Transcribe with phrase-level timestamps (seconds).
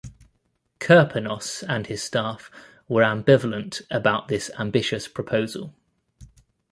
[0.79, 2.49] Kirponos, and his staff
[2.87, 5.75] were ambivalent about this ambitious proposal.